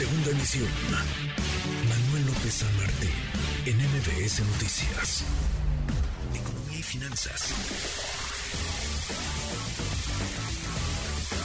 Segunda 0.00 0.30
emisión. 0.30 0.66
Manuel 1.86 2.24
López 2.24 2.54
San 2.54 2.74
Martín, 2.78 3.10
en 3.66 3.76
MBS 3.76 4.40
Noticias. 4.46 5.26
Economía 6.34 6.78
y 6.78 6.82
finanzas. 6.82 7.52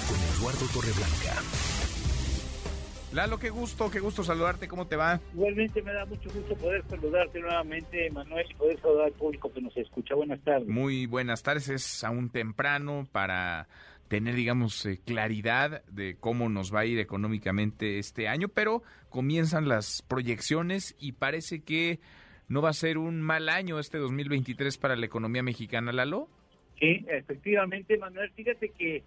Con 0.08 0.18
Eduardo 0.38 0.66
Torreblanca. 0.74 1.44
Lalo, 3.12 3.40
qué 3.40 3.50
gusto, 3.50 3.92
qué 3.92 4.00
gusto 4.00 4.24
saludarte, 4.24 4.70
¿cómo 4.70 4.88
te 4.88 4.96
va? 4.96 5.20
Igualmente 5.34 5.82
me 5.82 5.92
da 5.92 6.06
mucho 6.06 6.30
gusto 6.34 6.56
poder 6.56 6.82
saludarte 6.90 7.42
nuevamente, 7.42 8.10
Manuel, 8.12 8.46
y 8.50 8.54
poder 8.54 8.80
saludar 8.80 9.08
al 9.08 9.14
público 9.14 9.52
que 9.52 9.62
nos 9.62 9.76
escucha. 9.76 10.16
Buenas 10.16 10.40
tardes. 10.46 10.70
Muy 10.70 11.08
buenas 11.08 11.44
tardes, 11.44 11.68
es 11.68 12.06
aún 12.06 12.30
temprano 12.30 13.06
para 13.12 13.68
tener, 14.08 14.36
digamos, 14.36 14.86
eh, 14.86 15.00
claridad 15.04 15.84
de 15.86 16.16
cómo 16.20 16.50
nos 16.50 16.74
va 16.74 16.82
a 16.82 16.86
ir 16.86 17.00
económicamente 17.00 17.98
este 18.00 18.28
año, 18.28 18.48
pero 18.48 18.84
comienzan 19.10 19.68
las 19.68 20.02
proyecciones 20.02 20.96
y 21.00 21.14
parece 21.14 21.64
que 21.64 22.00
no 22.48 22.62
va 22.62 22.70
a 22.70 22.74
ser 22.74 22.98
un 22.98 23.22
mal 23.22 23.50
año 23.50 23.80
este 23.80 23.98
2023 23.98 24.78
para 24.78 24.96
la 24.96 25.06
economía 25.06 25.44
mexicana, 25.44 25.92
Lalo. 25.92 26.30
Sí, 26.80 27.06
efectivamente, 27.08 27.98
Manuel, 27.98 28.32
fíjate 28.32 28.70
que 28.70 29.04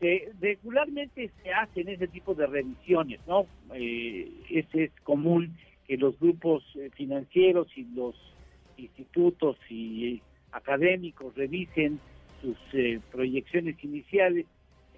eh, 0.00 0.32
regularmente 0.40 1.30
se 1.42 1.52
hacen 1.52 1.88
ese 1.88 2.08
tipo 2.08 2.34
de 2.34 2.46
revisiones, 2.46 3.20
¿no? 3.26 3.46
Eh, 3.74 4.30
ese 4.48 4.84
es 4.84 4.90
común 5.02 5.56
que 5.86 5.98
los 5.98 6.18
grupos 6.18 6.64
eh, 6.76 6.90
financieros 6.94 7.68
y 7.76 7.84
los 7.94 8.14
institutos 8.78 9.58
y 9.68 10.22
académicos 10.52 11.34
revisen 11.34 12.00
sus 12.40 12.56
eh, 12.72 13.00
proyecciones 13.10 13.82
iniciales. 13.82 14.46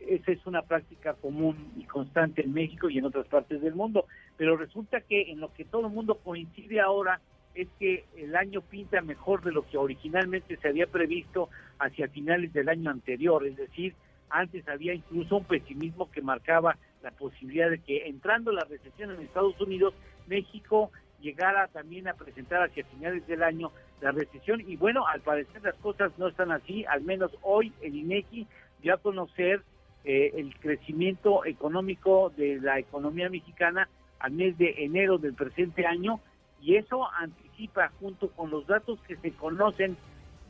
Esa 0.01 0.33
es 0.33 0.45
una 0.47 0.63
práctica 0.63 1.15
común 1.15 1.73
y 1.77 1.85
constante 1.85 2.43
en 2.43 2.53
México 2.53 2.91
y 2.91 2.99
en 2.99 3.05
otras 3.05 3.27
partes 3.29 3.61
del 3.61 3.75
mundo. 3.75 4.07
Pero 4.37 4.57
resulta 4.57 5.01
que 5.01 5.31
en 5.31 5.41
lo 5.41 5.53
que 5.55 5.65
todo 5.65 5.87
el 5.87 5.93
mundo 5.93 6.17
coincide 6.17 6.81
ahora 6.81 7.21
es 7.55 7.69
que 7.79 8.05
el 8.17 8.35
año 8.35 8.63
pinta 8.63 9.01
mejor 9.03 9.43
de 9.43 9.53
lo 9.53 9.67
que 9.67 9.77
originalmente 9.77 10.57
se 10.57 10.69
había 10.69 10.87
previsto 10.87 11.51
hacia 11.79 12.09
finales 12.09 12.53
del 12.53 12.69
año 12.69 12.91
anterior. 12.91 13.47
Es 13.47 13.57
decir, 13.57 13.95
antes 14.31 14.67
había 14.69 14.95
incluso 14.95 15.37
un 15.37 15.45
pesimismo 15.45 16.11
que 16.11 16.23
marcaba 16.23 16.79
la 17.03 17.11
posibilidad 17.11 17.71
de 17.71 17.79
que 17.79 18.07
entrando 18.07 18.53
la 18.53 18.65
recesión 18.65 19.11
en 19.11 19.21
Estados 19.21 19.61
Unidos, 19.61 19.95
México 20.27 20.91
llegara 21.21 21.69
también 21.69 22.09
a 22.09 22.15
presentar 22.15 22.63
hacia 22.63 22.85
finales 22.85 23.27
del 23.27 23.43
año 23.43 23.71
la 24.03 24.11
recesión 24.11 24.61
y 24.61 24.77
bueno, 24.77 25.07
al 25.07 25.21
parecer 25.21 25.63
las 25.63 25.77
cosas 25.77 26.13
no 26.19 26.29
están 26.29 26.51
así, 26.51 26.85
al 26.85 27.03
menos 27.03 27.31
hoy 27.43 27.73
el 27.81 27.95
INEGI 27.95 28.47
dio 28.83 28.95
a 28.95 28.99
conocer 28.99 29.63
eh, 30.05 30.33
el 30.35 30.59
crecimiento 30.59 31.45
económico 31.45 32.33
de 32.37 32.61
la 32.61 32.79
economía 32.81 33.31
mexicana 33.31 33.89
al 34.19 34.33
mes 34.33 34.59
de 34.59 34.75
enero 34.79 35.19
del 35.19 35.35
presente 35.35 35.87
año 35.87 36.21
y 36.61 36.77
eso 36.77 37.09
anticipa 37.13 37.93
junto 38.01 38.29
con 38.31 38.51
los 38.51 38.67
datos 38.67 39.01
que 39.07 39.17
se 39.17 39.31
conocen 39.33 39.97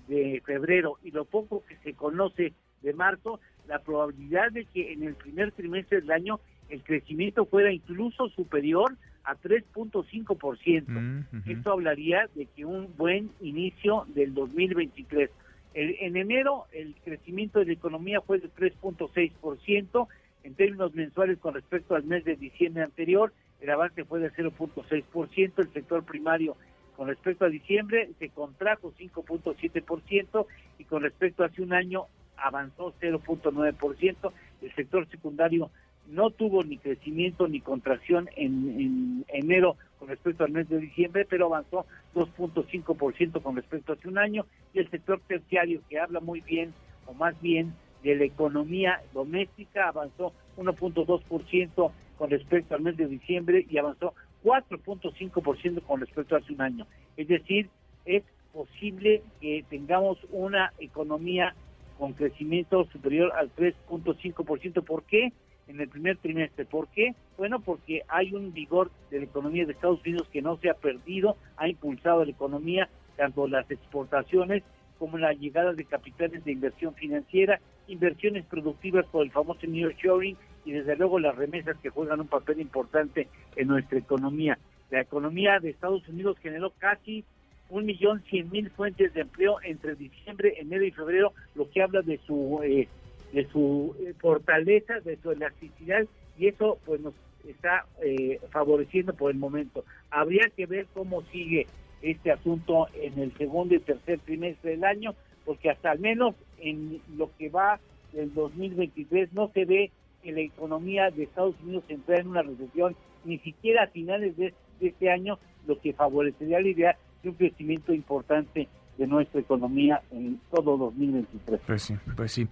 de 0.09 0.43
febrero 0.45 0.99
y 1.03 1.11
lo 1.11 1.27
poco 1.27 1.63
que 1.67 1.77
se 1.79 1.93
conoce 1.93 2.55
de 2.81 2.93
marzo, 2.95 3.39
la 3.69 3.79
probabilidad 3.81 4.51
de 4.51 4.65
que 4.65 4.93
en 4.93 5.05
el 5.05 5.15
primer 5.15 5.53
trimestre 5.53 6.01
del 6.01 6.11
año 6.11 6.41
el 6.71 6.83
crecimiento 6.83 7.45
fuera 7.45 7.71
incluso 7.71 8.29
superior 8.31 8.97
a 9.25 9.37
3.5%. 9.37 10.85
Mm, 10.89 11.51
Esto 11.51 11.73
hablaría 11.73 12.29
de 12.35 12.47
que 12.47 12.65
un 12.65 12.95
buen 12.97 13.31
inicio 13.41 14.07
del 14.15 14.35
2023. 14.35 15.31
en 15.75 16.17
enero 16.17 16.67
el 16.73 16.95
crecimiento 17.03 17.59
de 17.59 17.67
la 17.67 17.73
economía 17.73 18.21
fue 18.21 18.39
de 18.39 18.51
3.6%, 18.51 20.09
en 20.45 20.55
términos 20.55 20.95
mensuales 20.95 21.39
con 21.39 21.55
respecto 21.55 21.95
al 21.95 22.05
mes 22.05 22.25
de 22.25 22.37
diciembre 22.37 22.83
anterior, 22.83 23.33
el 23.61 23.71
avance 23.71 24.05
fue 24.05 24.21
de 24.21 24.31
0.6%, 24.33 25.53
el 25.59 25.73
sector 25.73 26.05
primario 26.05 26.57
con 26.97 27.09
respecto 27.09 27.45
a 27.45 27.49
diciembre 27.49 28.11
se 28.19 28.29
contrajo 28.29 28.93
5.7% 28.93 30.47
y 30.79 30.85
con 30.85 31.03
respecto 31.03 31.43
a 31.43 31.47
hace 31.47 31.63
un 31.63 31.73
año 31.73 32.07
avanzó 32.37 32.93
0.9%, 33.01 34.33
el 34.63 34.75
sector 34.75 35.09
secundario 35.09 35.71
no 36.09 36.31
tuvo 36.31 36.63
ni 36.63 36.79
crecimiento 36.79 37.49
ni 37.49 37.61
contracción 37.61 38.29
en, 38.37 39.25
enero 39.29 39.77
con 39.99 40.09
respecto 40.09 40.45
al 40.45 40.53
mes 40.53 40.69
de 40.69 40.79
diciembre, 40.79 41.27
pero 41.29 41.47
avanzó 41.47 41.87
2.5% 42.15 43.43
con 43.43 43.57
respecto 43.57 43.93
a 43.93 43.95
hace 43.95 44.09
un 44.09 44.19
año, 44.19 44.47
y 44.75 44.81
el 44.81 44.91
sector 44.91 45.21
terciario, 45.27 45.81
que 45.89 45.99
habla 45.99 46.21
muy 46.21 46.41
bien, 46.41 46.75
o 47.07 47.15
más 47.15 47.41
bien 47.41 47.75
de 48.03 48.17
la 48.17 48.25
economía 48.25 49.01
doméstica, 49.15 49.89
avanzó 49.89 50.33
1.2% 50.57 51.93
con 52.19 52.31
respecto 52.31 52.75
al 52.75 52.83
mes 52.83 52.97
de 52.97 53.07
diciembre 53.07 53.67
y 53.69 53.79
avanzó 53.79 54.15
4.5% 54.45 55.83
con 55.83 56.01
respecto 56.01 56.35
a 56.35 56.39
hace 56.39 56.53
un 56.53 56.61
año. 56.61 56.87
Es 57.17 57.29
decir, 57.29 57.71
es 58.05 58.25
posible 58.53 59.23
que 59.41 59.65
tengamos 59.71 60.19
una 60.31 60.73
economía 60.79 61.55
con 61.99 62.13
crecimiento 62.15 62.85
superior 62.93 63.33
al 63.37 63.55
3.5%. 63.55 64.85
¿Por 64.85 65.05
qué? 65.05 65.33
En 65.69 65.81
el 65.81 65.89
primer 65.89 66.17
trimestre. 66.19 66.65
¿Por 66.65 66.89
qué? 66.89 67.15
Bueno, 67.37 67.61
porque 67.61 68.03
hay 68.09 68.35
un 68.35 68.53
vigor 68.53 68.91
de 69.11 69.19
la 69.19 69.25
economía 69.25 69.65
de 69.65 69.73
Estados 69.73 70.01
Unidos 70.05 70.29
que 70.33 70.43
no 70.43 70.57
se 70.59 70.71
ha 70.71 70.75
perdido, 70.75 71.37
ha 71.57 71.69
impulsado 71.69 72.25
la 72.25 72.31
economía, 72.31 72.89
tanto 73.17 73.47
las 73.47 73.71
exportaciones 73.71 74.63
como 74.99 75.19
la 75.19 75.33
llegada 75.33 75.73
de 75.73 75.85
capitales 75.85 76.45
de 76.45 76.53
inversión 76.53 76.95
financiera, 76.95 77.61
inversiones 77.89 78.45
productivas 78.47 79.05
por 79.07 79.25
el 79.25 79.33
famoso 79.33 79.67
New 79.67 79.83
York 79.83 79.97
Shoring 80.01 80.37
y 80.65 80.73
desde 80.73 80.97
luego 80.97 81.19
las 81.19 81.35
remesas 81.35 81.77
que 81.79 81.91
juegan 81.91 82.21
un 82.21 82.29
papel 82.29 82.61
importante 82.61 83.29
en 83.57 83.69
nuestra 83.69 83.99
economía. 83.99 84.59
La 84.91 85.01
economía 85.01 85.59
de 85.59 85.71
Estados 85.71 86.07
Unidos 86.09 86.37
generó 86.41 86.71
casi 86.79 87.25
un 87.71 87.87
millón 87.87 88.23
cien 88.29 88.51
mil 88.51 88.71
fuentes 88.71 89.15
de 89.15 89.23
empleo 89.23 89.57
entre 89.65 89.95
diciembre, 89.95 90.55
enero 90.59 90.85
y 90.85 90.91
febrero, 90.91 91.33
lo 91.55 91.69
que 91.71 91.83
habla 91.83 92.03
de 92.03 92.19
su 92.27 92.61
eh, 92.63 92.87
de 93.33 93.47
su 93.49 93.95
eh, 94.01 94.15
fortaleza, 94.21 95.01
de 95.01 95.17
su 95.17 95.31
elasticidad 95.31 96.07
y 96.39 96.49
eso 96.49 96.79
pues 96.85 97.01
nos 97.01 97.15
está 97.49 97.87
eh, 98.03 98.39
favoreciendo 98.51 99.15
por 99.15 99.31
el 99.31 99.39
momento. 99.39 99.85
Habría 100.11 100.49
que 100.57 100.67
ver 100.67 100.87
cómo 100.95 101.23
sigue 101.33 101.67
este 102.03 102.33
asunto 102.33 102.89
en 102.95 103.19
el 103.19 103.33
segundo 103.37 103.75
y 103.75 103.81
tercer 103.81 104.19
trimestre 104.21 104.73
del 104.73 104.85
año, 104.85 105.15
porque 105.45 105.71
hasta 105.71 105.91
al 105.91 105.99
menos 105.99 106.35
en 106.59 107.01
lo 107.17 107.31
que 107.37 107.49
va 107.49 107.81
del 108.13 108.33
2023 108.35 109.33
no 109.33 109.51
se 109.53 109.65
ve 109.65 109.91
que 110.23 110.33
la 110.33 110.41
economía 110.41 111.11
de 111.11 111.25
Estados 111.25 111.57
Unidos 111.63 111.85
entra 111.89 112.19
en 112.19 112.29
una 112.29 112.43
recesión, 112.43 112.95
ni 113.25 113.39
siquiera 113.39 113.85
a 113.85 113.89
finales 113.89 114.37
de, 114.37 114.55
de 114.81 114.89
este 114.89 115.11
año, 115.11 115.39
lo 115.67 115.81
que 115.81 115.93
favorecería 115.93 116.61
la 116.61 116.69
idea 116.69 116.97
de 117.23 117.31
un 117.31 117.35
crecimiento 117.37 117.93
importante 117.93 118.69
de 118.99 119.07
nuestra 119.07 119.41
economía 119.41 120.03
en 120.11 120.41
todo 120.51 120.77
2023. 120.77 121.61
Pues 121.67 121.83
sí, 121.83 121.95
pues 122.17 122.33
sí. 122.33 122.47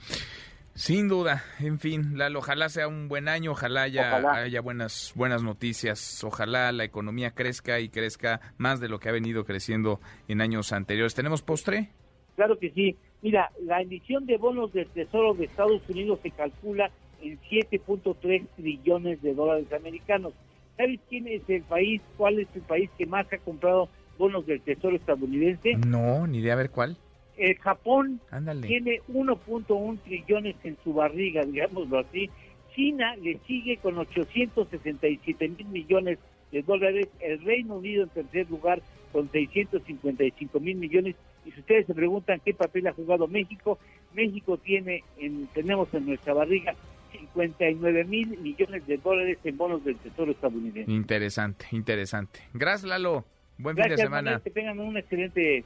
Sin 0.74 1.08
duda, 1.08 1.42
en 1.58 1.78
fin, 1.78 2.16
Lalo, 2.16 2.38
ojalá 2.38 2.68
sea 2.68 2.88
un 2.88 3.08
buen 3.08 3.28
año, 3.28 3.52
ojalá 3.52 3.82
haya, 3.82 4.60
buenas, 4.60 5.12
buenas 5.14 5.42
noticias, 5.42 6.22
ojalá 6.24 6.72
la 6.72 6.84
economía 6.84 7.32
crezca 7.32 7.80
y 7.80 7.88
crezca 7.88 8.40
más 8.56 8.80
de 8.80 8.88
lo 8.88 8.98
que 8.98 9.08
ha 9.08 9.12
venido 9.12 9.44
creciendo 9.44 10.00
en 10.28 10.40
años 10.40 10.72
anteriores. 10.72 11.14
¿Tenemos 11.14 11.42
postre? 11.42 11.90
Claro 12.36 12.58
que 12.58 12.70
sí. 12.70 12.96
Mira, 13.20 13.50
la 13.62 13.82
emisión 13.82 14.24
de 14.24 14.38
bonos 14.38 14.72
del 14.72 14.88
Tesoro 14.88 15.34
de 15.34 15.44
Estados 15.44 15.82
Unidos 15.88 16.20
se 16.22 16.30
calcula 16.30 16.90
en 17.20 17.38
7.3 17.40 18.46
trillones 18.56 19.20
de 19.20 19.34
dólares 19.34 19.70
americanos. 19.72 20.32
¿Sabes 20.78 21.00
quién 21.10 21.28
es 21.28 21.42
el 21.48 21.62
país, 21.64 22.00
cuál 22.16 22.38
es 22.38 22.48
el 22.54 22.62
país 22.62 22.88
que 22.96 23.04
más 23.04 23.30
ha 23.32 23.38
comprado 23.38 23.90
bonos 24.16 24.46
del 24.46 24.62
Tesoro 24.62 24.96
estadounidense? 24.96 25.74
No, 25.86 26.26
ni 26.26 26.38
idea 26.38 26.54
ver 26.54 26.70
cuál. 26.70 26.96
El 27.40 27.56
Japón 27.56 28.20
tiene 28.60 29.00
1.1 29.08 29.98
trillones 30.02 30.56
en 30.62 30.76
su 30.84 30.92
barriga, 30.92 31.42
digámoslo 31.42 32.00
así. 32.00 32.28
China 32.76 33.16
le 33.16 33.38
sigue 33.46 33.78
con 33.78 33.96
867 33.96 35.48
mil 35.48 35.66
millones 35.68 36.18
de 36.52 36.60
dólares. 36.60 37.08
El 37.18 37.42
Reino 37.42 37.76
Unido 37.76 38.02
en 38.02 38.10
tercer 38.10 38.50
lugar 38.50 38.82
con 39.10 39.30
655 39.30 40.60
mil 40.60 40.76
millones. 40.76 41.16
Y 41.46 41.52
si 41.52 41.60
ustedes 41.60 41.86
se 41.86 41.94
preguntan 41.94 42.42
qué 42.44 42.52
papel 42.52 42.86
ha 42.88 42.92
jugado 42.92 43.26
México, 43.26 43.78
México 44.12 44.58
tiene, 44.58 45.02
en, 45.18 45.46
tenemos 45.54 45.92
en 45.94 46.04
nuestra 46.04 46.34
barriga 46.34 46.74
59 47.12 48.04
mil 48.04 48.38
millones 48.40 48.86
de 48.86 48.98
dólares 48.98 49.38
en 49.44 49.56
bonos 49.56 49.82
del 49.82 49.96
Tesoro 49.96 50.30
estadounidense. 50.32 50.92
Interesante, 50.92 51.68
interesante. 51.72 52.40
Gracias, 52.52 52.86
Lalo. 52.86 53.24
Buen 53.56 53.76
fin 53.76 53.88
de 53.88 53.96
semana. 53.96 54.40
que 54.44 54.50
tengan 54.50 54.78
un 54.78 54.98
excelente 54.98 55.64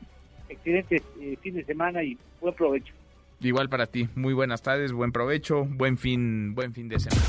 excelente 0.48 1.02
eh, 1.20 1.36
fin 1.40 1.54
de 1.54 1.64
semana 1.64 2.02
y 2.02 2.18
buen 2.40 2.54
provecho. 2.54 2.92
Igual 3.40 3.68
para 3.68 3.86
ti, 3.86 4.08
muy 4.14 4.32
buenas 4.32 4.62
tardes, 4.62 4.92
buen 4.92 5.12
provecho, 5.12 5.64
buen 5.64 5.98
fin, 5.98 6.54
buen 6.54 6.72
fin 6.72 6.88
de 6.88 6.98
semana. 7.00 7.22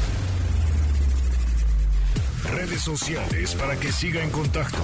Redes 2.51 2.81
sociales 2.81 3.55
para 3.55 3.75
que 3.79 3.91
siga 3.91 4.23
en 4.23 4.29
contacto: 4.29 4.77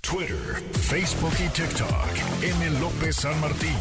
Twitter, 0.00 0.62
Facebook 0.72 1.32
y 1.44 1.48
TikTok. 1.48 2.42
M. 2.42 2.80
López 2.80 3.16
San 3.16 3.38
Martín. 3.40 3.74